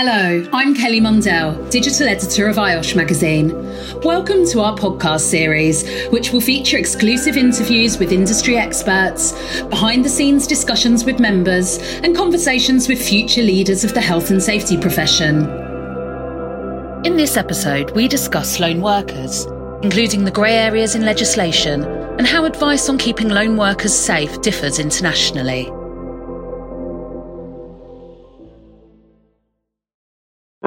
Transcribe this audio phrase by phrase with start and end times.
[0.00, 3.48] Hello, I'm Kelly Mundell, digital editor of IOSH magazine.
[4.02, 9.32] Welcome to our podcast series, which will feature exclusive interviews with industry experts,
[9.62, 14.40] behind the scenes discussions with members, and conversations with future leaders of the health and
[14.40, 15.38] safety profession.
[17.04, 19.46] In this episode, we discuss lone workers,
[19.82, 24.78] including the grey areas in legislation and how advice on keeping lone workers safe differs
[24.78, 25.68] internationally.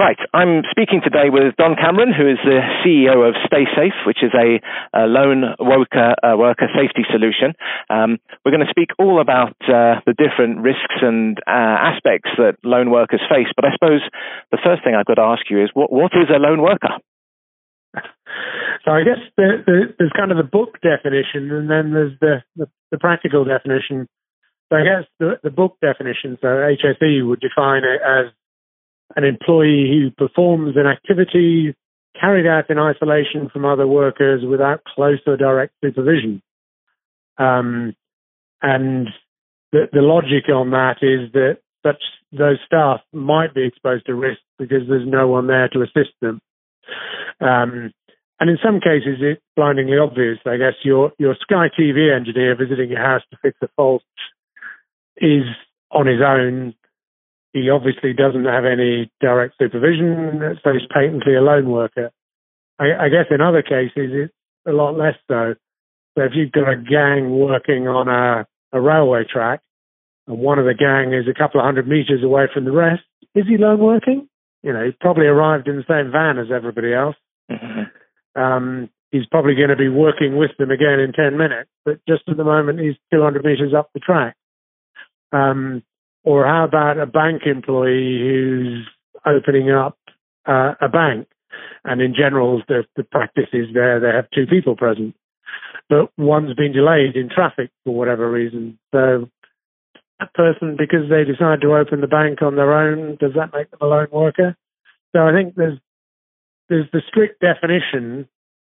[0.02, 4.34] Right, I'm speaking today with Don Cameron, who is the CEO of StaySafe, which is
[4.34, 4.58] a,
[4.98, 7.54] a lone worker, uh, worker safety solution.
[7.88, 12.58] Um, we're going to speak all about uh, the different risks and uh, aspects that
[12.64, 13.54] lone workers face.
[13.56, 14.02] But I suppose
[14.50, 16.98] the first thing I've got to ask you is what, what is a lone worker?
[18.82, 22.42] So I guess the, the, there's kind of the book definition, and then there's the,
[22.56, 24.10] the, the practical definition.
[24.74, 28.34] So I guess the, the book definition, so HSE would define it as
[29.16, 31.76] an employee who performs an activity
[32.20, 36.42] carried out in isolation from other workers without close or direct supervision.
[37.38, 37.96] Um,
[38.62, 39.08] and
[39.72, 44.40] the, the logic on that is that such those staff might be exposed to risk
[44.60, 46.40] because there's no one there to assist them.
[47.40, 47.92] Um,
[48.40, 50.40] and in some cases, it's blindingly obvious.
[50.46, 54.04] I guess your your Sky TV engineer visiting your house to fix a fault
[55.18, 55.44] is
[55.92, 56.74] on his own
[57.54, 62.12] he obviously doesn't have any direct supervision, so he's patently a lone worker.
[62.80, 64.34] I, I guess in other cases it's
[64.68, 65.56] a lot less so.
[66.18, 69.62] So if you've got a gang working on a, a railway track,
[70.28, 73.04] and one of the gang is a couple of hundred meters away from the rest,
[73.36, 74.28] is he lone working?
[74.64, 77.16] You know, he's probably arrived in the same van as everybody else.
[77.50, 78.42] Mm-hmm.
[78.42, 82.24] Um, he's probably going to be working with them again in 10 minutes, but just
[82.28, 84.36] at the moment he's 200 meters up the track.
[85.32, 85.84] Um,
[86.24, 88.88] or how about a bank employee who's
[89.26, 89.98] opening up
[90.48, 91.28] uh, a bank?
[91.84, 95.16] And in general, the, the practice is there, they have two people present.
[95.90, 98.80] But one's been delayed in traffic for whatever reason.
[98.92, 99.30] So
[100.20, 103.72] that person, because they decide to open the bank on their own, does that make
[103.72, 104.56] them a lone worker?
[105.14, 105.80] So I think there's
[106.70, 108.30] there's the strict definition,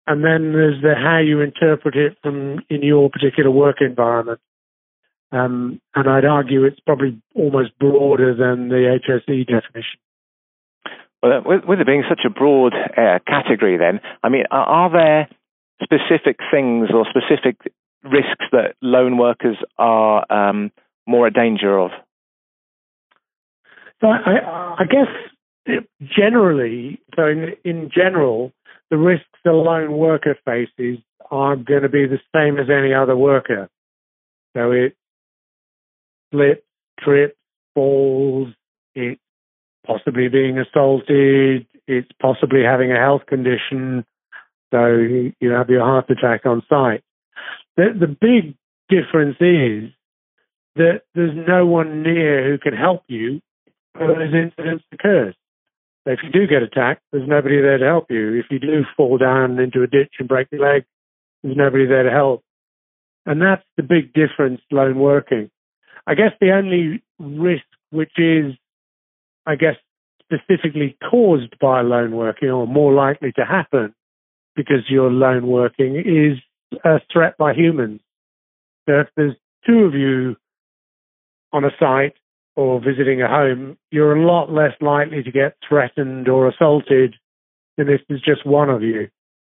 [0.07, 4.41] and then there's the how you interpret it from in your particular work environment.
[5.31, 10.01] Um, and I'd argue it's probably almost broader than the HSE definition.
[11.23, 14.91] Well, with, with it being such a broad uh, category, then, I mean, are, are,
[14.91, 15.29] there
[15.83, 17.57] specific things or specific
[18.05, 20.71] risks that lone workers are um,
[21.07, 21.91] more at danger of?
[24.01, 28.53] So I, I guess generally, so in, in general,
[28.91, 30.99] the risks a lone worker faces
[31.31, 33.69] are going to be the same as any other worker.
[34.57, 34.97] So it,
[36.33, 36.63] slips,
[37.01, 37.37] trips,
[37.75, 38.49] falls,
[38.95, 39.21] it's
[39.87, 44.05] possibly being assaulted, it's possibly having a health condition,
[44.71, 44.87] so
[45.41, 47.03] you have your heart attack on site.
[47.77, 48.57] The, the big
[48.89, 49.91] difference is
[50.77, 53.41] that there's no one near who can help you
[53.97, 55.35] when those incidents occurs.
[56.05, 58.35] So if you do get attacked, there's nobody there to help you.
[58.35, 60.85] If you do fall down into a ditch and break your leg,
[61.43, 62.43] there's nobody there to help.
[63.27, 65.51] And that's the big difference lone working.
[66.09, 68.55] I guess the only risk, which is,
[69.45, 69.75] I guess,
[70.25, 73.95] specifically caused by lone working or more likely to happen
[74.57, 76.39] because you're lone working, is
[76.83, 78.01] a threat by humans.
[78.89, 79.37] So if there's
[79.67, 80.37] two of you
[81.53, 82.15] on a site
[82.57, 87.17] or visiting a home, you're a lot less likely to get threatened or assaulted
[87.77, 89.09] than if there's just one of you.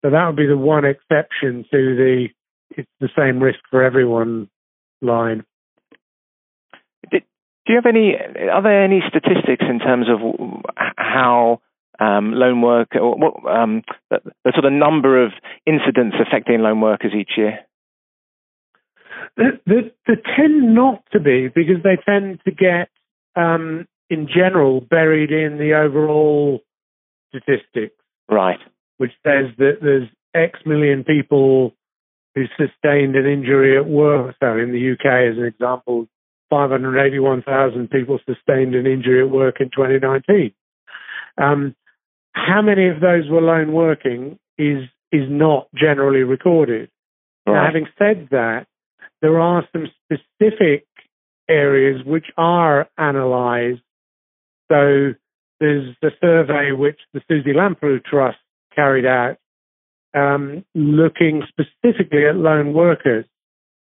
[0.05, 2.27] So that would be the one exception to the
[2.75, 4.49] it's the same risk for everyone
[5.01, 5.43] line.
[7.11, 8.13] Do you have any?
[8.51, 10.19] Are there any statistics in terms of
[10.97, 11.61] how
[11.99, 15.31] um, lone work, or what, um, the, the, sort of number of
[15.65, 17.59] incidents affecting lone workers each year?
[19.37, 19.59] There,
[20.35, 22.89] tend not to be because they tend to get,
[23.35, 26.61] um, in general, buried in the overall
[27.29, 27.95] statistics.
[28.29, 28.59] Right.
[28.97, 31.73] Which says that there's X million people
[32.35, 34.35] who sustained an injury at work.
[34.39, 36.07] So in the UK, as an example,
[36.53, 40.53] 581,000 people sustained an injury at work in 2019.
[41.41, 41.75] Um,
[42.33, 46.89] how many of those were lone working is is not generally recorded.
[47.45, 47.53] Right.
[47.53, 48.65] Now, having said that,
[49.21, 50.85] there are some specific
[51.49, 53.81] areas which are analysed.
[54.71, 55.13] So
[55.59, 58.37] there's the survey which the Suzy Lamplugh Trust
[58.75, 59.37] carried out,
[60.15, 63.25] um, looking specifically at lone workers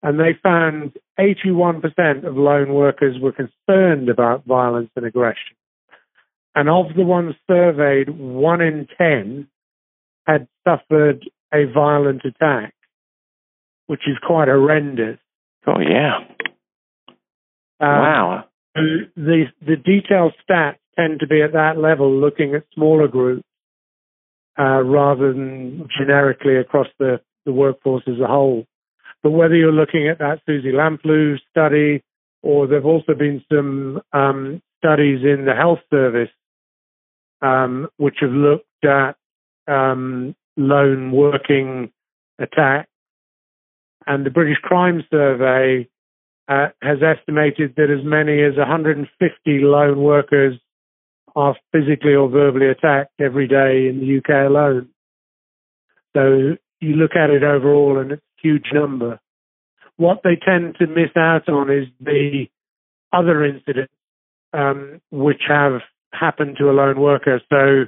[0.03, 5.55] and they found 81% of lone workers were concerned about violence and aggression.
[6.55, 9.47] and of the ones surveyed, one in ten
[10.27, 12.73] had suffered a violent attack,
[13.88, 15.17] which is quite horrendous.
[15.65, 16.17] Oh yeah.
[17.79, 18.45] Um, wow.
[18.75, 23.44] The the detailed stats tend to be at that level, looking at smaller groups
[24.59, 28.65] uh, rather than generically across the, the workforce as a whole.
[29.24, 32.04] But whether you're looking at that Suzy Lamplugh study,
[32.42, 36.30] or there've also been some um, studies in the health service
[37.42, 39.16] um, which have looked at
[39.68, 41.92] um, lone working
[42.40, 42.90] attacks.
[44.06, 45.88] And the British Crime Survey
[46.50, 50.60] uh, has estimated that as many as 150 lone workers
[51.36, 54.90] are physically or verbally attacked every day in the UK alone.
[56.16, 59.19] So you look at it overall and it's huge number.
[59.98, 62.48] What they tend to miss out on is the
[63.12, 63.94] other incidents
[64.54, 65.81] um, which have
[66.13, 67.42] happened to a lone worker.
[67.50, 67.86] So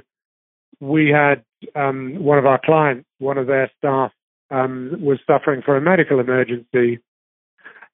[0.80, 1.44] we had
[1.74, 4.12] um, one of our clients, one of their staff,
[4.50, 7.00] um, was suffering for a medical emergency,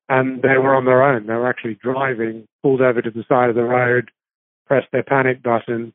[0.08, 1.26] and they were on their own.
[1.26, 4.10] They were actually driving, pulled over to the side of the road,
[4.66, 5.92] pressed their panic button.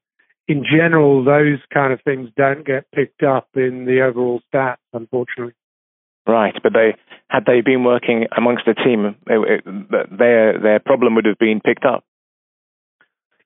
[0.48, 5.54] In general, those kind of things don't get picked up in the overall stats, unfortunately.
[6.28, 6.96] Right, but they
[7.30, 11.62] had they been working amongst a team, it, it, their their problem would have been
[11.62, 12.04] picked up.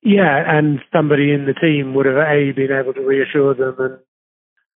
[0.01, 3.99] Yeah, and somebody in the team would have a been able to reassure them and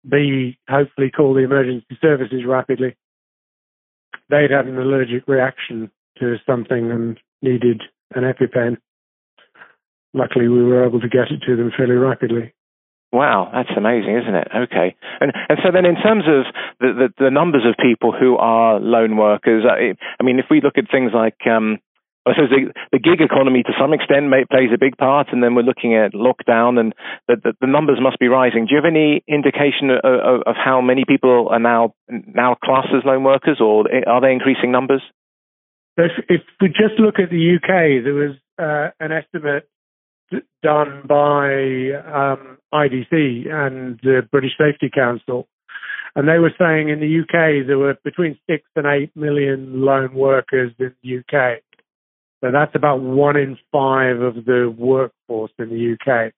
[0.10, 2.96] b hopefully call the emergency services rapidly.
[4.30, 7.84] They'd had an allergic reaction to something and needed
[8.16, 8.78] an EpiPen.
[10.14, 12.54] Luckily, we were able to get it to them fairly rapidly.
[13.12, 14.48] Wow, that's amazing, isn't it?
[14.56, 16.48] Okay, and and so then in terms of
[16.80, 20.62] the the, the numbers of people who are lone workers, I, I mean, if we
[20.62, 21.80] look at things like um,
[22.26, 25.42] I suppose the, the gig economy to some extent may, plays a big part, and
[25.42, 26.94] then we're looking at lockdown, and
[27.28, 28.66] the, the, the numbers must be rising.
[28.66, 32.94] Do you have any indication of, of, of, how many people are now now classed
[32.96, 35.02] as lone workers, or are they increasing numbers?
[35.98, 39.68] If, if we just look at the UK, there was uh, an estimate
[40.64, 41.52] done by
[42.06, 45.48] um, IDC and the British Safety Council,
[46.16, 50.14] and they were saying in the UK there were between six and eight million lone
[50.14, 51.62] workers in the UK.
[52.42, 56.34] So that's about one in five of the workforce in the UK.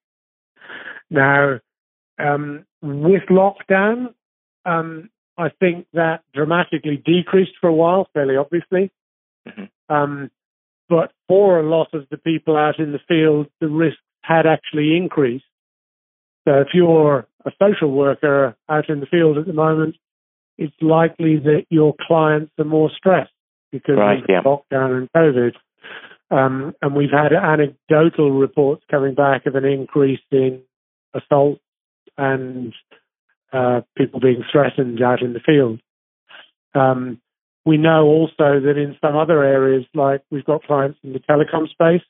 [1.09, 1.59] Now,
[2.19, 4.13] um, with lockdown,
[4.65, 8.91] um, I think that dramatically decreased for a while, fairly obviously.
[9.47, 9.93] Mm-hmm.
[9.93, 10.31] Um,
[10.89, 14.95] but for a lot of the people out in the field, the risk had actually
[14.95, 15.45] increased.
[16.47, 19.95] So if you're a social worker out in the field at the moment,
[20.57, 23.31] it's likely that your clients are more stressed
[23.71, 24.41] because right, of yeah.
[24.43, 25.53] lockdown and COVID.
[26.29, 30.61] Um, and we've had anecdotal reports coming back of an increase in
[31.13, 31.61] assaults
[32.17, 32.73] and
[33.51, 35.79] uh, people being threatened out in the field.
[36.75, 37.19] Um,
[37.65, 41.69] we know also that in some other areas, like we've got clients in the telecom
[41.69, 42.05] space,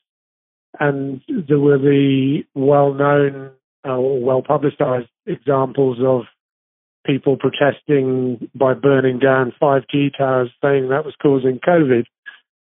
[0.80, 3.52] and there were the well-known
[3.86, 6.22] uh, or well-publicized examples of
[7.06, 12.04] people protesting by burning down 5G towers, saying that was causing COVID.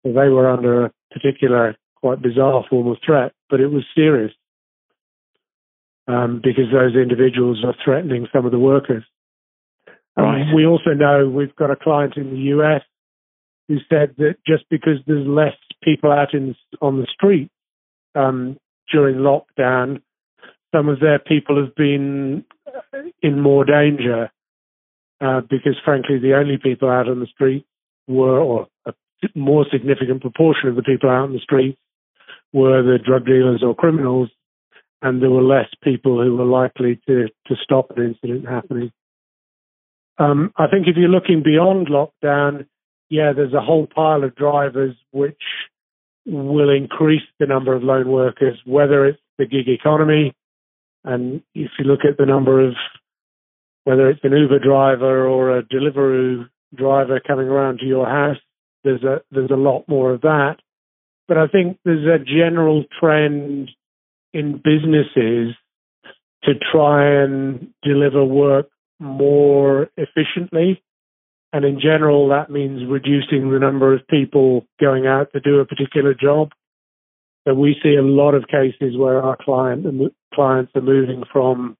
[0.03, 4.31] They were under a particular quite bizarre form of threat, but it was serious
[6.07, 9.03] um, because those individuals are threatening some of the workers.
[10.17, 10.45] Right.
[10.53, 12.81] We also know we've got a client in the US
[13.67, 17.51] who said that just because there's less people out in on the street
[18.15, 18.57] um,
[18.91, 20.01] during lockdown,
[20.73, 22.45] some of their people have been
[23.21, 24.31] in more danger
[25.21, 27.65] uh, because, frankly, the only people out on the street
[28.07, 28.93] were, or a
[29.35, 31.79] more significant proportion of the people out on the streets
[32.53, 34.29] were the drug dealers or criminals,
[35.01, 38.91] and there were less people who were likely to, to stop an incident happening.
[40.19, 42.65] Um, I think if you're looking beyond lockdown,
[43.09, 45.41] yeah, there's a whole pile of drivers which
[46.25, 50.35] will increase the number of lone workers, whether it's the gig economy,
[51.03, 52.73] and if you look at the number of
[53.85, 58.37] whether it's an Uber driver or a Deliveroo driver coming around to your house,
[58.83, 60.57] there's a there's a lot more of that.
[61.27, 63.69] But I think there's a general trend
[64.33, 65.55] in businesses
[66.43, 70.81] to try and deliver work more efficiently.
[71.53, 75.65] And in general, that means reducing the number of people going out to do a
[75.65, 76.51] particular job.
[77.47, 79.85] So we see a lot of cases where our client
[80.33, 81.77] clients are moving from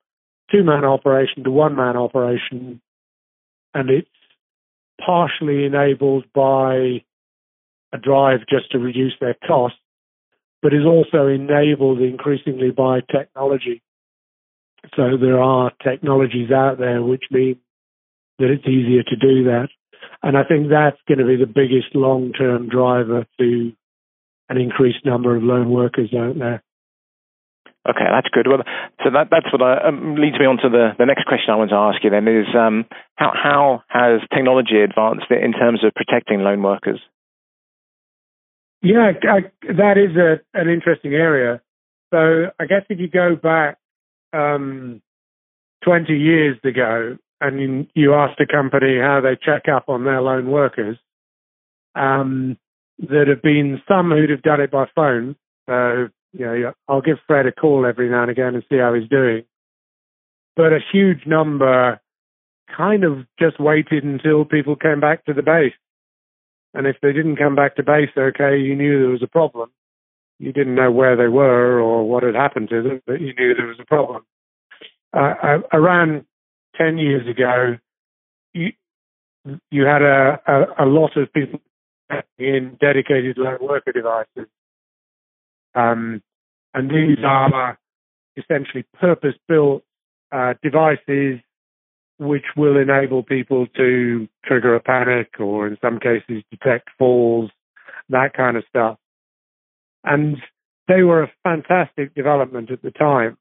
[0.50, 2.82] two man operation to one man operation,
[3.74, 4.08] and it's
[5.06, 7.04] partially enabled by
[7.94, 9.80] a drive just to reduce their costs,
[10.62, 13.82] but is also enabled increasingly by technology.
[14.96, 17.60] So there are technologies out there which mean
[18.40, 19.70] that it's easier to do that.
[20.24, 23.74] And I think that's going to be the biggest long term driver to
[24.50, 26.64] an increased number of lone workers out there.
[27.88, 28.48] Okay, that's good.
[28.48, 28.64] Well,
[29.04, 31.56] so that that's what I, um, leads me on to the, the next question I
[31.56, 32.10] want to ask you.
[32.10, 37.00] Then is um, how how has technology advanced in terms of protecting lone workers?
[38.82, 41.62] Yeah, I, that is a, an interesting area.
[42.14, 43.78] So I guess if you go back
[44.38, 45.02] um,
[45.84, 50.50] 20 years ago and you asked a company how they check up on their lone
[50.50, 50.98] workers,
[51.96, 52.58] um,
[52.98, 55.36] there'd have been some who'd have done it by phone.
[55.68, 58.94] So, you know, I'll give Fred a call every now and again and see how
[58.94, 59.44] he's doing.
[60.56, 62.00] But a huge number
[62.76, 65.74] kind of just waited until people came back to the base.
[66.74, 69.72] And if they didn't come back to base okay, you knew there was a problem.
[70.40, 73.56] You didn't know where they were or what had happened to them, but you knew
[73.56, 74.24] there was a problem.
[75.14, 76.26] Uh, around
[76.76, 77.78] 10 years ago,
[78.54, 78.72] you,
[79.72, 81.60] you had a, a, a lot of people
[82.38, 84.50] in dedicated lone worker devices.
[85.74, 86.22] Um,
[86.74, 87.78] and these are
[88.36, 89.84] essentially purpose built
[90.32, 91.40] uh, devices
[92.20, 97.52] which will enable people to trigger a panic or in some cases detect falls,
[98.10, 98.98] that kind of stuff.
[100.08, 100.38] And
[100.88, 103.38] they were a fantastic development at the time,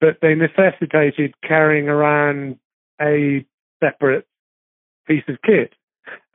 [0.00, 2.58] but they necessitated carrying around
[3.00, 3.44] a
[3.82, 4.26] separate
[5.06, 5.74] piece of kit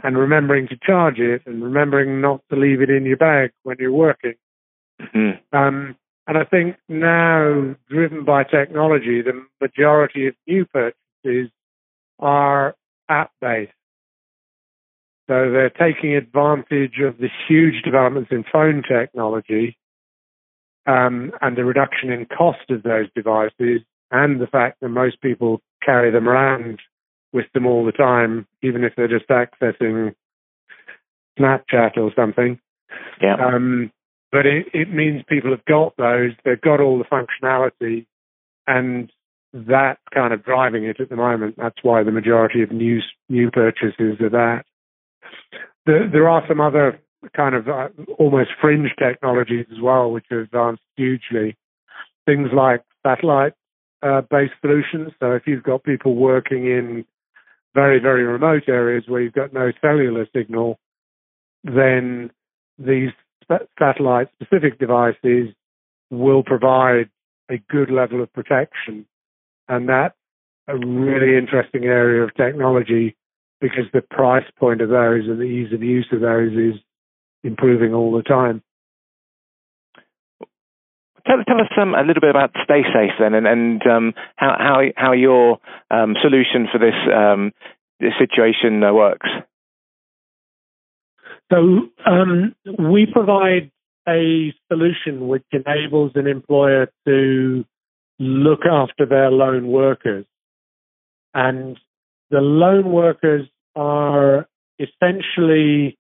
[0.04, 3.78] and remembering to charge it and remembering not to leave it in your bag when
[3.80, 4.36] you're working.
[5.02, 5.58] Mm-hmm.
[5.58, 5.96] Um,
[6.28, 11.50] and I think now, driven by technology, the majority of new purchases
[12.20, 12.76] are
[13.10, 13.72] app based.
[15.28, 19.78] So they're taking advantage of the huge developments in phone technology
[20.86, 25.62] um, and the reduction in cost of those devices and the fact that most people
[25.84, 26.80] carry them around
[27.32, 30.14] with them all the time, even if they're just accessing
[31.40, 32.60] Snapchat or something.
[33.22, 33.36] Yeah.
[33.36, 33.92] Um,
[34.32, 38.06] but it, it means people have got those, they've got all the functionality,
[38.68, 39.12] and
[39.54, 41.56] that's kind of driving it at the moment.
[41.58, 43.00] That's why the majority of new
[43.30, 44.64] new purchases are that.
[45.86, 47.00] There, there are some other
[47.36, 51.58] kind of uh, almost fringe technologies as well, which have advanced hugely.
[52.26, 53.54] Things like satellite
[54.02, 55.14] uh, based solutions.
[55.20, 57.06] So if you've got people working in
[57.74, 60.80] very, very remote areas where you've got no cellular signal,
[61.64, 62.32] then
[62.78, 63.10] these
[63.80, 65.50] satellite specific devices
[66.10, 67.10] will provide
[67.50, 69.06] a good level of protection.
[69.68, 70.16] And that's
[70.68, 73.16] a really interesting area of technology
[73.64, 76.82] because the price point of those and the ease of use of those is
[77.46, 78.62] improving all the time.
[81.26, 84.82] Tell, tell us um, a little bit about StaySafe then, and, and um, how, how,
[84.98, 87.54] how your um, solution for this, um,
[88.02, 89.30] this situation uh, works.
[91.50, 93.72] So um, we provide
[94.06, 97.64] a solution which enables an employer to
[98.20, 100.26] look after their lone workers,
[101.34, 101.80] and
[102.30, 104.48] the lone workers are
[104.80, 105.98] essentially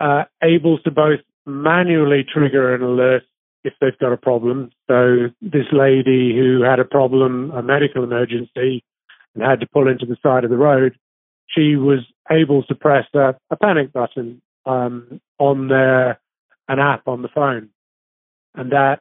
[0.00, 3.22] uh, able to both manually trigger an alert
[3.64, 4.70] if they've got a problem.
[4.88, 8.84] So this lady who had a problem, a medical emergency,
[9.34, 10.96] and had to pull into the side of the road,
[11.48, 12.00] she was
[12.30, 16.20] able to press a, a panic button um, on their
[16.68, 17.68] an app on the phone,
[18.56, 19.00] and that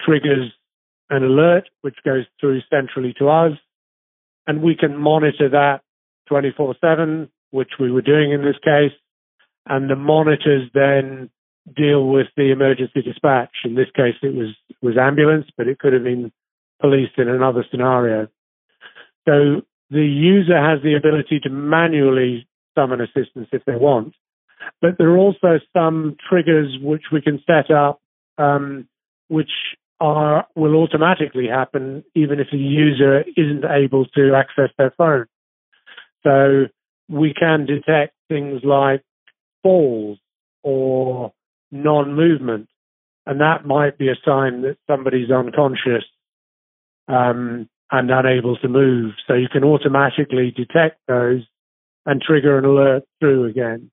[0.00, 0.52] triggers
[1.10, 3.52] an alert which goes through centrally to us,
[4.46, 5.80] and we can monitor that
[6.30, 8.92] 24/7, which we were doing in this case,
[9.66, 11.30] and the monitors then
[11.74, 13.50] deal with the emergency dispatch.
[13.64, 16.32] In this case, it was was ambulance, but it could have been
[16.80, 18.28] police in another scenario.
[19.26, 24.14] So the user has the ability to manually summon assistance if they want,
[24.80, 28.00] but there are also some triggers which we can set up,
[28.36, 28.86] um,
[29.28, 29.50] which
[30.00, 35.26] are will automatically happen even if the user isn't able to access their phone.
[36.24, 36.66] So
[37.08, 39.02] we can detect things like
[39.62, 40.18] falls
[40.62, 41.32] or
[41.70, 42.68] non-movement,
[43.26, 46.04] and that might be a sign that somebody's unconscious
[47.08, 49.12] um, and unable to move.
[49.26, 51.42] So you can automatically detect those
[52.06, 53.90] and trigger an alert through again.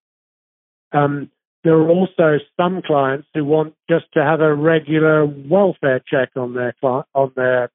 [0.93, 1.29] Um,
[1.63, 6.53] there are also some clients who want just to have a regular welfare check on
[6.53, 7.69] their on their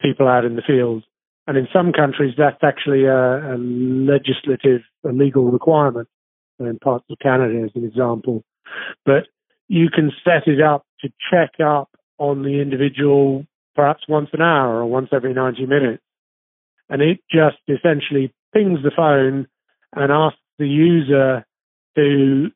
[0.00, 1.02] people out in the field,
[1.46, 6.08] and in some countries that's actually a, a legislative, a legal requirement.
[6.58, 8.44] In parts of Canada, as an example,
[9.06, 9.28] but
[9.66, 14.80] you can set it up to check up on the individual perhaps once an hour
[14.80, 16.02] or once every 90 minutes.
[16.88, 19.46] And it just essentially pings the phone
[19.94, 21.46] and asks the user
[21.96, 22.50] to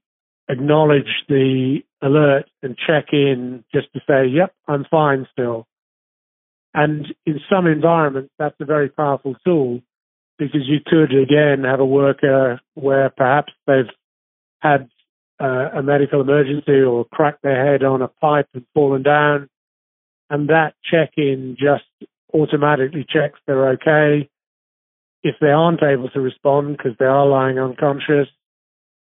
[0.48, 5.66] acknowledge the alert and check in just to say, yep, I'm fine still.
[6.74, 9.80] And in some environments, that's a very powerful tool
[10.38, 13.90] because you could again have a worker where perhaps they've
[14.58, 14.88] had
[15.40, 19.48] uh, a medical emergency or cracked their head on a pipe and fallen down,
[20.30, 21.84] and that check-in just
[22.32, 24.28] automatically checks they're okay.
[25.22, 28.28] If they aren't able to respond because they are lying unconscious,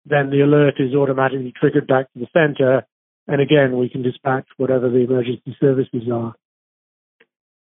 [0.04, 2.84] then the alert is automatically triggered back to the center,
[3.28, 6.34] and again we can dispatch whatever the emergency services are.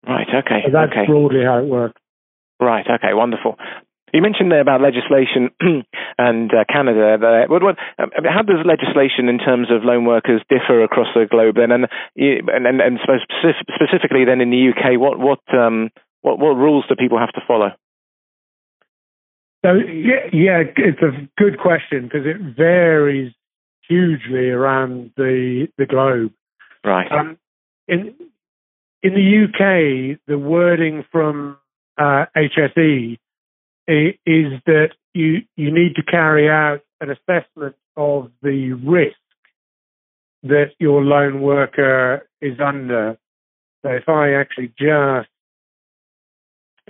[0.07, 0.27] Right.
[0.27, 0.61] Okay.
[0.65, 1.05] So that's okay.
[1.07, 1.99] broadly how it works.
[2.59, 2.85] Right.
[2.85, 3.13] Okay.
[3.13, 3.57] Wonderful.
[4.13, 5.49] You mentioned there about legislation
[6.17, 7.17] and uh, Canada.
[7.19, 7.47] There.
[7.47, 11.55] What, what, um, how does legislation in terms of lone workers differ across the globe?
[11.55, 12.99] Then, and and and, and
[13.75, 15.89] specifically then in the UK, what what um,
[16.21, 17.71] what what rules do people have to follow?
[19.65, 23.33] So yeah, yeah, it's a good question because it varies
[23.87, 26.31] hugely around the the globe.
[26.85, 27.11] Right.
[27.11, 27.37] Um,
[27.87, 28.13] in
[29.05, 31.57] in the UK, the wording from
[31.99, 33.19] uh, HSE
[33.87, 39.15] is that you you need to carry out an assessment of the risk
[40.41, 43.15] that your lone worker is under.
[43.83, 45.29] So if I actually just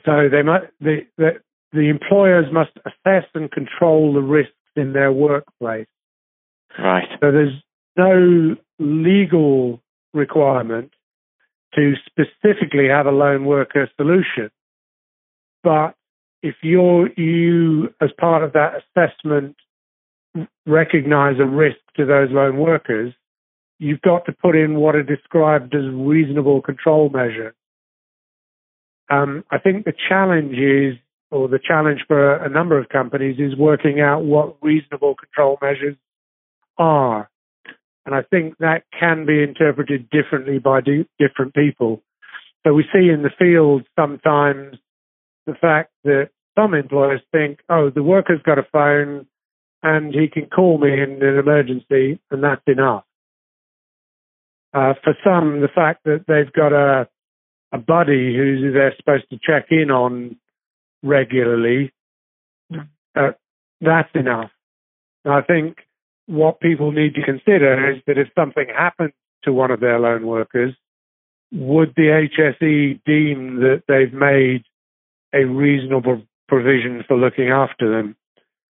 [0.05, 1.41] so they must the, the
[1.73, 5.87] the employers must assess and control the risks in their workplace.
[6.79, 7.09] Right.
[7.19, 7.61] So there's
[7.97, 9.81] no legal
[10.13, 10.94] requirement
[11.75, 14.49] to specifically have a lone worker solution.
[15.63, 15.95] But
[16.41, 19.55] if you're, you, as part of that assessment,
[20.65, 23.13] recognize a risk to those lone workers,
[23.79, 27.55] you've got to put in what are described as reasonable control measures.
[29.09, 30.99] Um, I think the challenge is,
[31.31, 35.95] or the challenge for a number of companies is working out what reasonable control measures
[36.77, 37.29] are.
[38.05, 40.81] And I think that can be interpreted differently by
[41.19, 42.03] different people.
[42.65, 44.77] So we see in the field sometimes
[45.45, 49.27] the fact that some employers think, oh, the worker's got a phone
[49.83, 53.03] and he can call me in an emergency and that's enough.
[54.73, 57.07] Uh, for some, the fact that they've got a,
[57.71, 60.37] a buddy who they're supposed to check in on
[61.03, 61.93] regularly,
[63.15, 63.31] uh,
[63.79, 64.51] that's enough.
[65.23, 65.77] I think
[66.27, 70.25] what people need to consider is that if something happens to one of their lone
[70.25, 70.73] workers,
[71.51, 74.63] would the HSE deem that they've made
[75.33, 78.15] a reasonable provision for looking after them?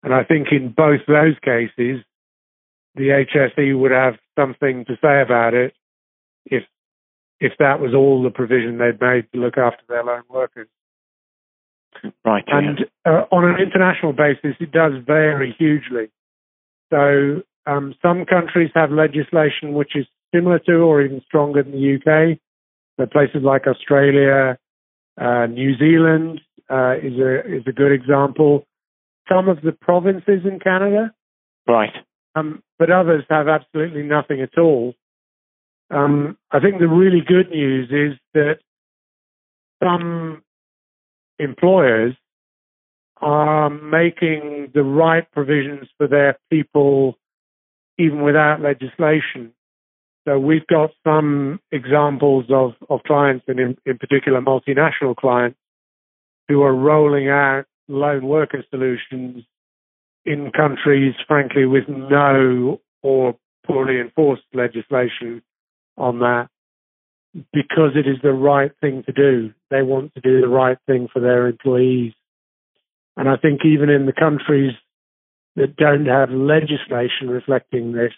[0.03, 2.03] And I think in both those cases,
[2.95, 5.73] the HSE would have something to say about it
[6.45, 6.63] if
[7.39, 10.67] if that was all the provision they'd made to look after their lone workers.
[12.23, 12.43] Right.
[12.47, 16.09] And uh, on an international basis, it does vary hugely.
[16.95, 21.95] So um, some countries have legislation which is similar to or even stronger than the
[21.95, 22.39] UK.
[22.97, 24.57] So places like Australia,
[25.19, 28.65] uh, New Zealand uh, is a is a good example.
[29.27, 31.11] Some of the provinces in Canada,
[31.67, 31.93] right,
[32.35, 34.93] um, but others have absolutely nothing at all.
[35.91, 38.59] Um, I think the really good news is that
[39.83, 40.43] some
[41.39, 42.15] employers
[43.25, 47.17] are making the right provisions for their people
[47.97, 49.51] even without legislation.
[50.27, 55.57] So we've got some examples of, of clients, and in, in particular multinational clients,
[56.47, 59.43] who are rolling out lone worker solutions
[60.25, 63.35] in countries, frankly, with no or
[63.65, 65.41] poorly enforced legislation
[65.97, 66.47] on that
[67.51, 69.51] because it is the right thing to do.
[69.71, 72.13] They want to do the right thing for their employees.
[73.17, 74.73] And I think even in the countries
[75.55, 78.11] that don't have legislation reflecting this,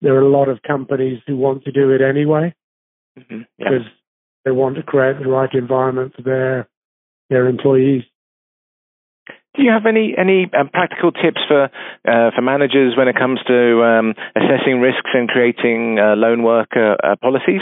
[0.00, 2.54] there are a lot of companies who want to do it anyway
[3.18, 3.42] mm-hmm.
[3.58, 3.68] yeah.
[3.68, 3.86] because
[4.44, 6.68] they want to create the right environment for their
[7.30, 8.02] their employees.
[9.54, 13.38] Do you have any any um, practical tips for uh, for managers when it comes
[13.46, 17.60] to um, assessing risks and creating uh, lone worker uh, policies?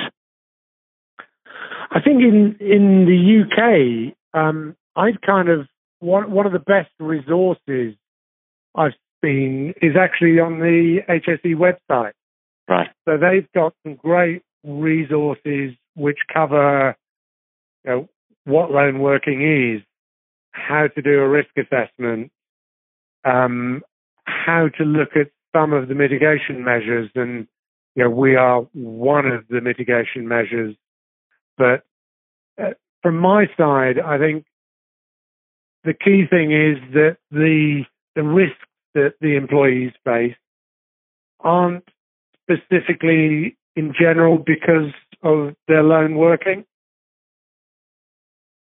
[1.91, 5.67] I think in in the UK, um, I'd kind of
[6.01, 7.95] one one of the best resources
[8.75, 12.13] I've seen is actually on the HSE website.
[12.69, 12.89] Right.
[13.05, 16.97] So they've got some great resources which cover
[17.85, 18.09] you know,
[18.45, 19.43] what lone working
[19.77, 19.83] is,
[20.53, 22.31] how to do a risk assessment,
[23.25, 23.83] um,
[24.25, 27.47] how to look at some of the mitigation measures and
[27.97, 30.77] you know, we are one of the mitigation measures.
[31.59, 31.83] But
[32.61, 32.71] uh,
[33.03, 34.45] from my side, I think
[35.85, 38.57] the key thing is that the the risks
[38.95, 40.37] that the employees face
[41.41, 41.89] aren't
[42.43, 46.65] specifically in general because of their lone working.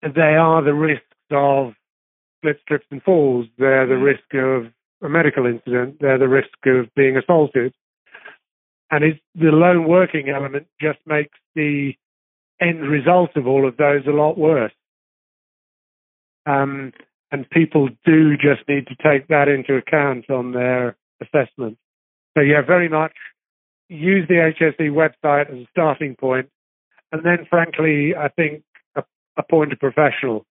[0.01, 1.73] They are the risks of
[2.41, 3.47] slips, trips, and falls.
[3.57, 4.71] They're the risk of
[5.01, 5.97] a medical incident.
[5.99, 7.73] They're the risk of being assaulted.
[8.91, 11.93] And it's the lone working element just makes the
[12.61, 14.73] end result of all of those a lot worse.
[16.45, 16.93] Um,
[17.31, 21.77] and people do just need to take that into account on their assessment.
[22.37, 23.13] So yeah, very much
[23.89, 26.49] use the HSE website as a starting point,
[27.11, 28.63] and then frankly, I think
[29.37, 30.45] appoint a professional.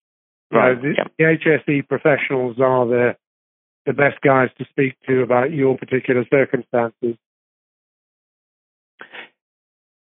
[0.50, 0.76] Right.
[0.82, 3.16] You know, the, the HSE professionals are the
[3.84, 7.16] the best guys to speak to about your particular circumstances.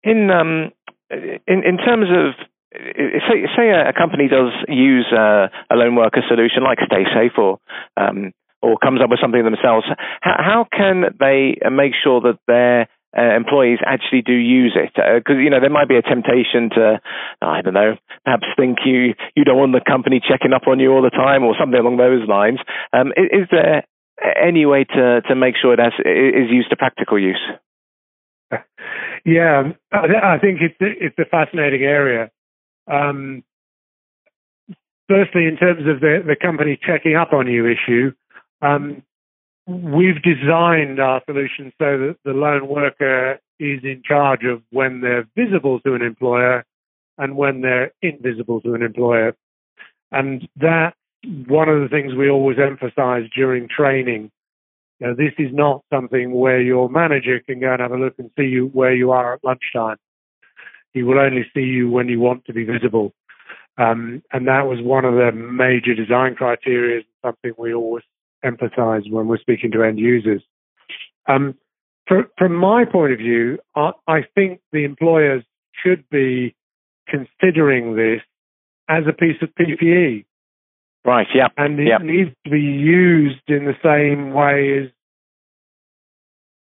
[0.03, 0.73] In um,
[1.11, 6.63] in in terms of say say a, company does use a, a lone worker solution
[6.63, 7.59] like StaySafe or
[7.97, 8.33] um,
[8.63, 9.87] or comes up with something themselves,
[10.23, 15.37] how, how can they make sure that their uh, employees actually do use it because
[15.37, 17.01] uh, you know there might be a temptation to
[17.41, 20.91] I don't know perhaps think you you don't want the company checking up on you
[20.91, 22.59] all the time or something along those lines.
[22.93, 23.85] Um, is, is, there
[24.43, 27.41] any way to to make sure it has, is used to practical use?
[29.27, 32.31] Yeah, I think it's it's a fascinating area.
[32.87, 33.43] Um,
[35.09, 38.13] firstly, in terms of the the company checking up on you issue,
[38.63, 39.03] um,
[39.67, 45.27] we've designed our solution so that the lone worker is in charge of when they're
[45.37, 46.65] visible to an employer
[47.19, 49.35] and when they're invisible to an employer.
[50.11, 50.97] And that's
[51.47, 54.31] one of the things we always emphasize during training.
[55.01, 58.31] Know, this is not something where your manager can go and have a look and
[58.39, 59.97] see you where you are at lunchtime.
[60.95, 63.13] He will only see you when you want to be visible.
[63.77, 68.05] Um, and that was one of the major design criteria, something we always
[68.45, 70.43] emphasize when we're speaking to end users.
[71.27, 71.57] Um,
[72.07, 75.43] for, from my point of view, I, I think the employers
[75.83, 76.55] should be
[77.09, 78.21] considering this
[78.89, 80.25] as a piece of PPE.
[81.05, 81.49] Right, yeah.
[81.57, 84.91] And it needs to be used in the same way as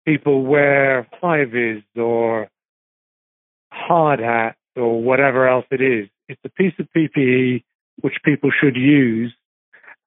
[0.04, 2.48] people wear high vis or
[3.76, 6.08] hard hat or whatever else it is.
[6.28, 7.62] It's a piece of PPE
[8.02, 9.32] which people should use,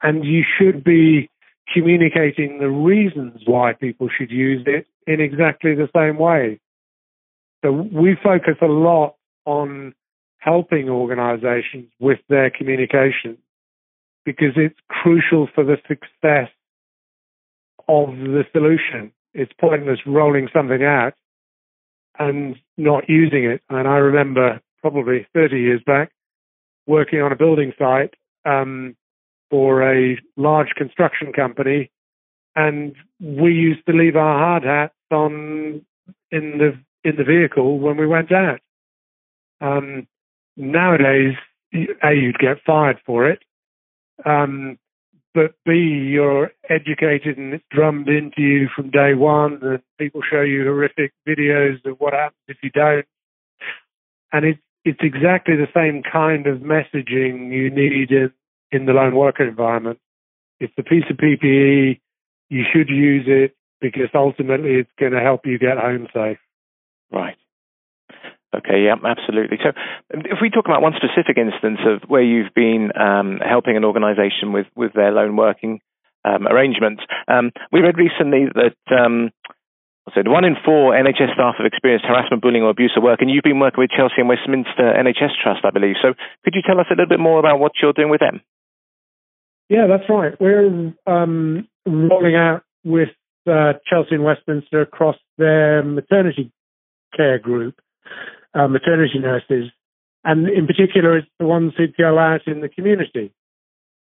[0.03, 1.29] and you should be
[1.73, 6.59] communicating the reasons why people should use it in exactly the same way.
[7.63, 9.93] So we focus a lot on
[10.37, 13.37] helping organizations with their communication
[14.25, 16.49] because it's crucial for the success
[17.87, 19.11] of the solution.
[19.33, 21.13] It's pointless rolling something out
[22.19, 23.61] and not using it.
[23.69, 26.11] And I remember probably 30 years back
[26.85, 28.95] working on a building site um,
[29.49, 31.91] for a large construction company,
[32.55, 35.85] and we used to leave our hard hats on
[36.31, 38.59] in the in the vehicle when we went out.
[39.61, 40.07] Um,
[40.57, 41.35] nowadays,
[41.73, 43.39] a you'd get fired for it,
[44.25, 44.77] um,
[45.33, 49.59] but b you're educated and it's drummed into you from day one.
[49.61, 53.05] And people show you horrific videos of what happens if you don't,
[54.31, 58.31] and it's it's exactly the same kind of messaging you need in
[58.71, 59.99] in the lone worker environment.
[60.59, 61.99] It's a piece of PPE.
[62.49, 66.37] You should use it because ultimately it's going to help you get home safe.
[67.11, 67.37] Right.
[68.55, 69.57] Okay, yeah, absolutely.
[69.61, 69.71] So,
[70.09, 74.53] if we talk about one specific instance of where you've been um, helping an organisation
[74.53, 75.81] with with their lone working
[76.25, 79.29] um, arrangements, um, we read recently that um,
[80.15, 83.29] said one in four NHS staff have experienced harassment, bullying, or abuse at work, and
[83.29, 85.95] you've been working with Chelsea and Westminster NHS Trust, I believe.
[86.01, 88.41] So, could you tell us a little bit more about what you're doing with them?
[89.69, 90.33] Yeah, that's right.
[90.39, 93.09] We're um, rolling out with
[93.47, 96.51] uh, Chelsea and Westminster across their maternity
[97.15, 97.75] care group,
[98.53, 99.71] uh, maternity nurses,
[100.23, 103.31] and in particular, it's the ones who go out in the community.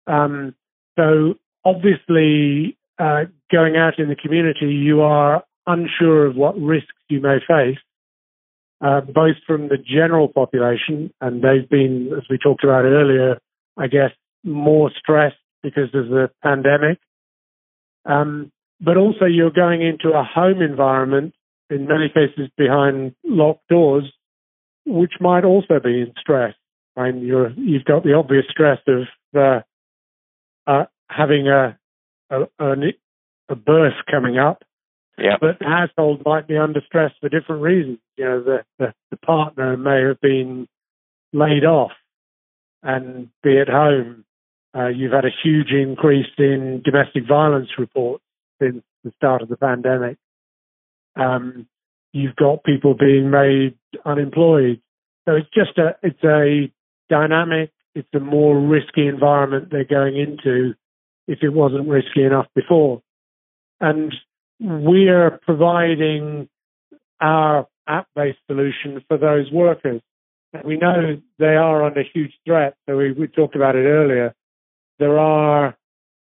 [0.06, 0.54] Um,
[0.98, 7.20] so obviously, uh, going out in the community, you are unsure of what risks you
[7.20, 7.78] may face,
[8.80, 13.38] uh, both from the general population, and they've been, as we talked about earlier,
[13.76, 14.12] I guess,
[14.44, 16.98] more stressed because of the pandemic.
[18.06, 21.34] Um, but also, you're going into a home environment,
[21.68, 24.04] in many cases behind locked doors,
[24.88, 26.54] which might also be in stress.
[26.96, 29.60] I mean, you're, you've got the obvious stress of uh,
[30.66, 31.78] uh, having a,
[32.30, 32.44] a,
[33.48, 34.64] a, birth coming up,
[35.16, 35.36] Yeah.
[35.40, 37.98] But the household might be under stress for different reasons.
[38.16, 40.68] You know, the, the, the partner may have been
[41.32, 41.92] laid off
[42.82, 44.24] and be at home.
[44.76, 48.22] Uh, you've had a huge increase in domestic violence reports
[48.60, 50.18] since the start of the pandemic.
[51.16, 51.66] Um,
[52.12, 54.80] you've got people being made unemployed.
[55.28, 56.72] So it's just a, it's a
[57.10, 60.74] dynamic, it's a more risky environment they're going into
[61.26, 63.02] if it wasn't risky enough before.
[63.80, 64.14] And
[64.60, 66.48] we're providing
[67.20, 70.00] our app-based solution for those workers.
[70.52, 72.74] And we know they are under huge threat.
[72.88, 74.34] So we, we talked about it earlier.
[74.98, 75.76] There are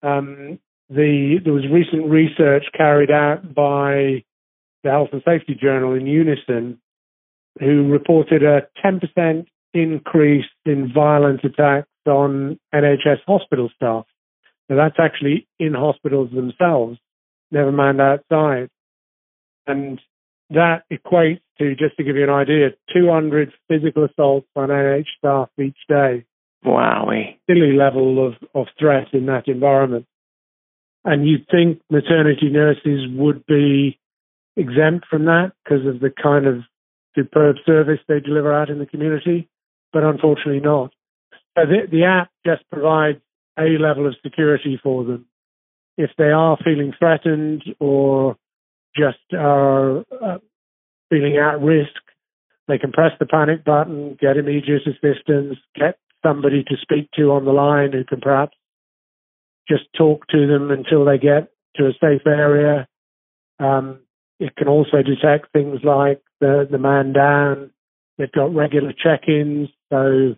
[0.02, 0.58] um,
[0.90, 4.24] the there was recent research carried out by
[4.82, 6.78] the Health and Safety Journal in Unison,
[7.58, 14.04] who reported a 10% increase in violent attacks on NHS hospital staff.
[14.68, 16.98] Now that's actually in hospitals themselves,
[17.50, 18.68] never mind outside.
[19.66, 20.00] And
[20.50, 25.48] that equates to, just to give you an idea, 200 physical assaults on NHS staff
[25.58, 26.24] each day.
[26.64, 27.38] Wowie.
[27.48, 30.06] Silly level of, of threat in that environment.
[31.04, 33.98] And you'd think maternity nurses would be
[34.56, 36.62] exempt from that because of the kind of
[37.14, 39.48] superb service they deliver out in the community,
[39.92, 40.92] but unfortunately not.
[41.56, 43.20] So the, the app just provides
[43.58, 45.26] a level of security for them.
[45.98, 48.36] If they are feeling threatened or
[48.96, 50.38] just are uh,
[51.10, 52.00] feeling at risk,
[52.68, 57.44] they can press the panic button, get immediate assistance, get somebody to speak to on
[57.44, 58.56] the line who can perhaps
[59.68, 62.86] just talk to them until they get to a safe area.
[63.58, 64.00] Um,
[64.42, 67.70] it can also detect things like the, the man down.
[68.18, 69.68] They've got regular check-ins.
[69.88, 70.35] So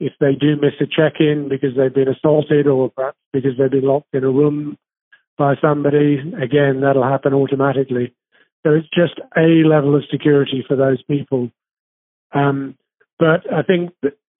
[0.00, 3.86] if they do miss a check-in because they've been assaulted or perhaps because they've been
[3.86, 4.78] locked in a room
[5.36, 8.14] by somebody, again, that'll happen automatically.
[8.64, 11.50] So it's just a level of security for those people.
[12.32, 12.78] Um,
[13.18, 13.90] but I think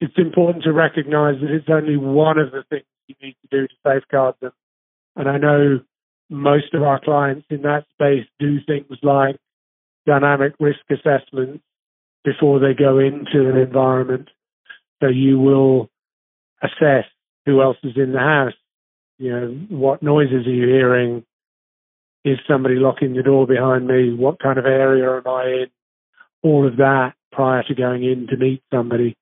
[0.01, 3.67] it's important to recognize that it's only one of the things you need to do
[3.67, 4.53] to safeguard them.
[5.17, 5.81] And I know
[6.33, 9.37] most of our clients in that space do things like
[10.07, 11.63] dynamic risk assessments
[12.25, 14.29] before they go into an environment.
[15.01, 15.91] So you will
[16.63, 17.05] assess
[17.45, 18.55] who else is in the house.
[19.19, 21.25] You know, what noises are you hearing?
[22.25, 24.15] Is somebody locking the door behind me?
[24.15, 25.67] What kind of area am I in?
[26.43, 29.17] All of that prior to going in to meet somebody.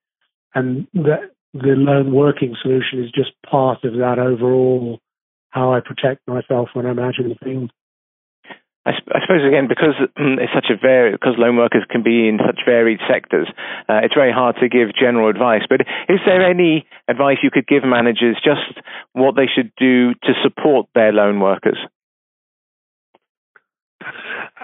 [0.53, 4.99] And the, the lone working solution is just part of that overall
[5.51, 7.71] how I protect myself when I'm out in the field.
[8.83, 12.27] I, sp- I suppose again because it's such a vari- because lone workers can be
[12.27, 13.47] in such varied sectors,
[13.87, 15.61] uh, it's very hard to give general advice.
[15.69, 18.81] But is there any advice you could give managers just
[19.13, 21.77] what they should do to support their lone workers?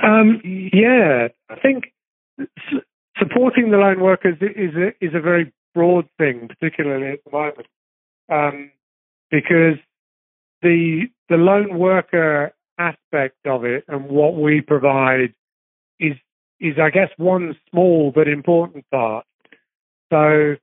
[0.01, 1.93] Um, yeah, I think
[2.39, 2.81] s-
[3.19, 7.67] supporting the lone workers is a, is a very broad thing, particularly at the moment,
[8.29, 8.71] um,
[9.29, 9.77] because
[10.61, 15.33] the the lone worker aspect of it and what we provide
[15.99, 16.15] is
[16.59, 19.25] is I guess one small but important part.
[20.11, 20.55] So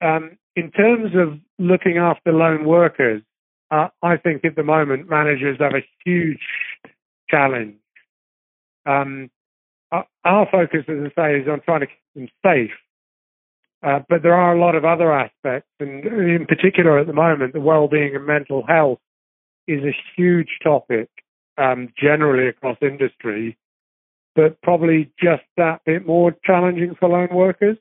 [0.00, 3.22] um, in terms of looking after lone workers,
[3.70, 6.40] uh, I think at the moment managers have a huge
[7.28, 7.76] challenge.
[8.86, 9.30] Um,
[10.24, 12.70] our focus, as I say, is on trying to keep them safe.
[13.82, 17.52] Uh, but there are a lot of other aspects, and in particular at the moment,
[17.52, 18.98] the well-being and mental health
[19.66, 21.08] is a huge topic
[21.58, 23.56] um, generally across industry,
[24.34, 27.76] but probably just that bit more challenging for lone workers.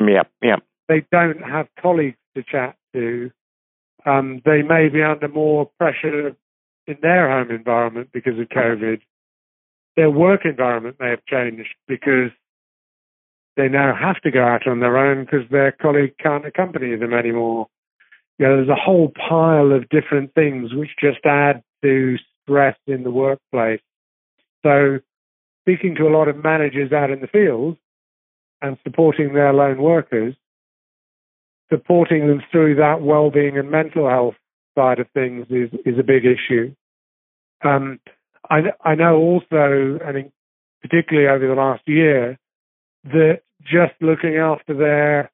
[0.00, 0.56] Yeah, yeah.
[0.88, 3.30] They don't have colleagues to chat to.
[4.04, 6.36] Um, they may be under more pressure
[6.86, 9.00] in their home environment because of COVID.
[9.96, 12.30] Their work environment may have changed because
[13.56, 17.14] they now have to go out on their own because their colleague can't accompany them
[17.14, 17.66] anymore
[18.38, 23.02] you know, there's a whole pile of different things which just add to stress in
[23.02, 23.80] the workplace.
[24.62, 24.98] So
[25.62, 27.76] speaking to a lot of managers out in the field
[28.60, 30.34] and supporting their lone workers,
[31.70, 34.34] supporting them through that well-being and mental health
[34.76, 36.74] side of things is, is a big issue.
[37.64, 37.98] Um,
[38.50, 40.30] I, I know also, and
[40.82, 42.38] particularly over the last year,
[43.04, 45.30] that just looking after their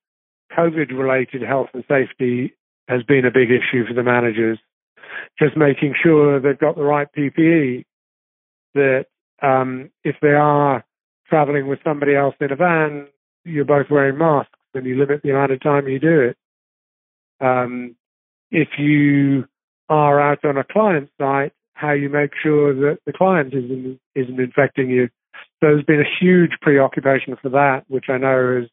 [0.56, 2.54] COVID-related health and safety
[2.88, 4.58] has been a big issue for the managers.
[5.38, 7.84] Just making sure they've got the right PPE,
[8.74, 9.06] that
[9.42, 10.84] um, if they are
[11.28, 13.06] traveling with somebody else in a van,
[13.44, 16.36] you're both wearing masks and you limit the amount of time you do it.
[17.40, 17.96] Um,
[18.50, 19.46] if you
[19.88, 24.40] are out on a client site how you make sure that the client isn't isn't
[24.40, 25.08] infecting you.
[25.60, 28.68] So there's been a huge preoccupation for that, which I know has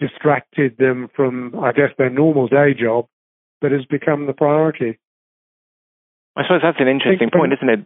[0.00, 3.06] distracted them from, I guess, their normal day job,
[3.60, 4.98] but has become the priority.
[6.36, 7.80] I suppose that's an interesting point, isn't it?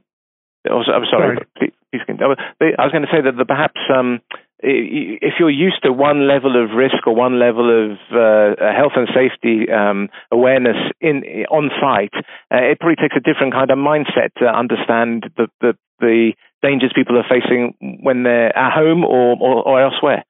[0.70, 1.46] Also, I'm sorry, sorry.
[1.56, 1.72] Please,
[2.06, 4.20] please I was going to say that the, perhaps um,
[4.62, 9.09] if you're used to one level of risk or one level of uh, health and
[9.14, 12.12] safety um, awareness in on site,
[12.52, 16.92] uh, it probably takes a different kind of mindset to understand the, the, the dangers
[16.94, 20.24] people are facing when they're at home or, or, or elsewhere.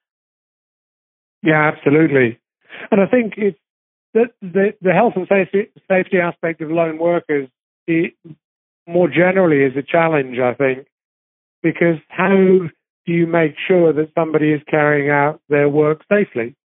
[1.42, 2.38] Yeah, absolutely.
[2.90, 3.58] And I think it's
[4.14, 7.48] the, the, the health and safety, safety aspect of lone workers
[7.86, 8.14] it,
[8.86, 10.86] more generally is a challenge, I think,
[11.62, 16.56] because how do you make sure that somebody is carrying out their work safely?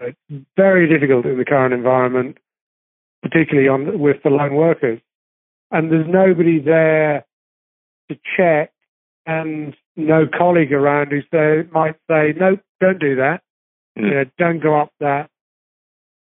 [0.00, 0.18] It's
[0.56, 2.38] very difficult in the current environment,
[3.22, 5.00] particularly on with the lone workers.
[5.70, 7.24] And there's nobody there
[8.10, 8.72] to check
[9.24, 13.40] and no colleague around who say, might say, no, don't do that.
[13.98, 14.02] Mm.
[14.02, 15.30] You know, don't go up that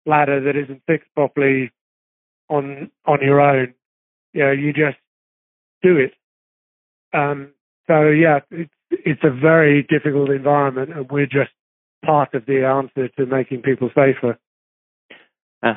[0.06, 1.70] ladder that isn't fixed properly
[2.48, 3.74] on on your own.
[4.32, 4.98] You know, you just
[5.82, 6.12] do it.
[7.12, 7.52] Um,
[7.86, 11.50] so yeah, it's it's a very difficult environment, and we're just
[12.04, 14.38] part of the answer to making people safer.
[15.62, 15.74] Uh,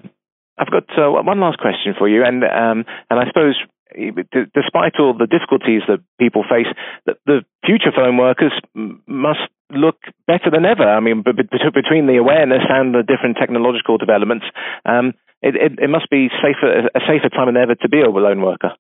[0.58, 3.56] I've got uh, one last question for you, and um, and I suppose
[3.94, 6.68] despite all the difficulties that people face,
[7.06, 8.54] the, the future phone workers
[9.08, 9.98] must look
[10.28, 10.88] better than ever.
[10.88, 14.46] I mean, between the awareness and the different technological developments,
[14.86, 18.10] um, it, it, it, must be safer, a safer time than ever to be a
[18.10, 18.72] lone worker.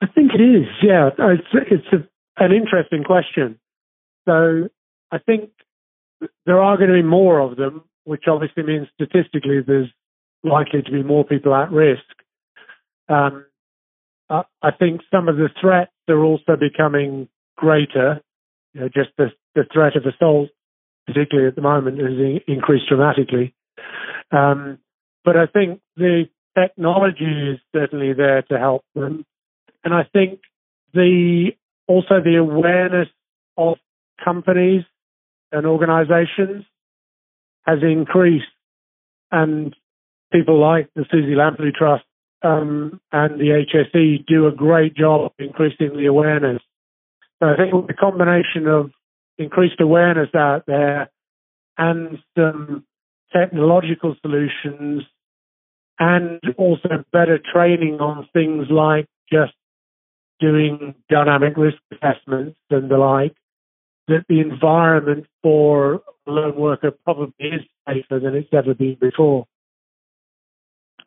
[0.00, 0.66] I think it is.
[0.82, 3.58] Yeah, it's it's a, an interesting question.
[4.28, 4.68] So
[5.10, 5.50] I think
[6.46, 9.88] there are going to be more of them, which obviously means statistically there's
[10.44, 12.04] likely to be more people at risk.
[13.08, 13.46] Um,
[14.28, 18.20] I, I think some of the threats are also becoming greater.
[18.74, 20.50] You know, just the, the threat of assault,
[21.06, 23.54] particularly at the moment, has in, increased dramatically.
[24.30, 24.78] Um,
[25.24, 26.24] but I think the
[26.56, 29.24] technology is certainly there to help them,
[29.84, 30.40] and I think
[30.92, 31.50] the
[31.86, 33.08] also the awareness
[33.56, 33.76] of
[34.22, 34.84] companies
[35.52, 36.64] and organisations
[37.66, 38.46] has increased,
[39.30, 39.74] and
[40.32, 42.04] people like the Suzy Lamplugh Trust
[42.42, 46.62] um, and the HSE do a great job of increasing the awareness.
[47.40, 48.90] So I think the combination of
[49.38, 51.10] increased awareness out there
[51.76, 52.84] and some
[53.32, 55.02] technological solutions
[55.98, 59.52] and also better training on things like just
[60.40, 63.34] doing dynamic risk assessments and the like,
[64.06, 69.46] that the environment for lone worker probably is safer than it's ever been before.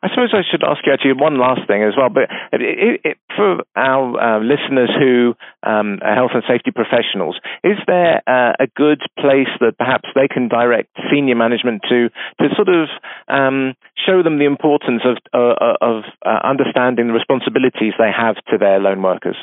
[0.02, 2.10] I suppose I should ask you actually one last thing as well.
[2.10, 7.78] But it, it, for our uh, listeners who um, are health and safety professionals, is
[7.86, 12.10] there uh, a good place that perhaps they can direct senior management to
[12.40, 12.88] to sort of
[13.28, 18.58] um, show them the importance of uh, of uh, understanding the responsibilities they have to
[18.58, 19.36] their lone workers?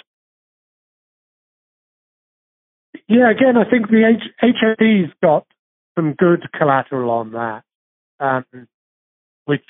[3.08, 5.48] Yeah, again, I think the HSE's got
[5.96, 7.64] some good collateral on that,
[8.20, 8.68] um,
[9.46, 9.66] which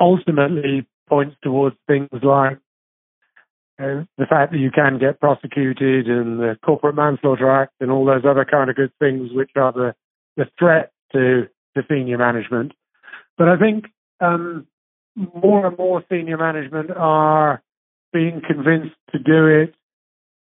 [0.00, 2.58] ultimately points towards things like
[3.80, 8.04] uh, the fact that you can get prosecuted and the Corporate Manslaughter Act and all
[8.04, 9.94] those other kind of good things which are the,
[10.36, 12.72] the threat to, to senior management.
[13.38, 13.86] But I think
[14.20, 14.66] um,
[15.16, 17.62] more and more senior management are
[18.12, 19.74] being convinced to do it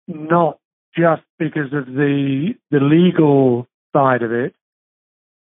[0.07, 0.59] not
[0.97, 4.55] just because of the the legal side of it,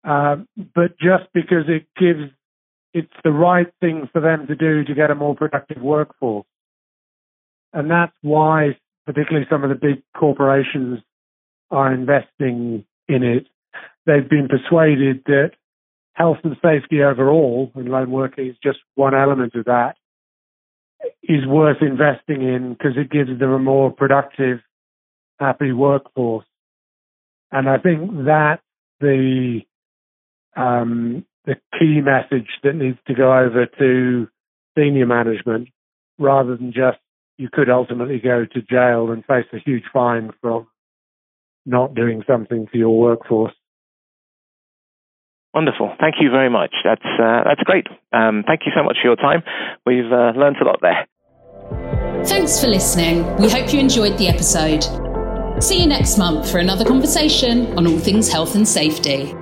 [0.03, 0.37] uh,
[0.75, 2.33] but just because it gives
[2.95, 6.47] it's the right thing for them to do to get a more productive workforce.
[7.73, 11.01] And that's why, particularly some of the big corporations
[11.73, 13.49] are investing in it.
[14.07, 15.53] They've been persuaded that
[16.13, 19.97] health and safety overall, and lone working is just one element of that,
[21.25, 24.61] is worth investing in because it gives them a more productive,
[25.41, 26.47] happy workforce.
[27.51, 28.61] And I think that
[29.01, 29.63] the
[30.57, 34.29] um, the key message that needs to go over to
[34.77, 35.69] senior management
[36.19, 36.99] rather than just
[37.37, 40.67] you could ultimately go to jail and face a huge fine from
[41.67, 43.53] not doing something for your workforce.
[45.53, 45.95] Wonderful.
[46.01, 46.75] Thank you very much.
[46.85, 47.87] That's uh, that's great.
[48.13, 49.43] Um, thank you so much for your time.
[49.87, 51.07] We've uh, learned a lot there.
[52.27, 53.25] Thanks for listening.
[53.37, 54.83] We hope you enjoyed the episode.
[55.63, 59.33] See you next month for another conversation on all things health and safety.